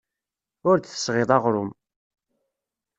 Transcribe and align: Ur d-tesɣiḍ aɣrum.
Ur 0.69 0.75
d-tesɣiḍ 0.77 1.29
aɣrum. 1.37 1.71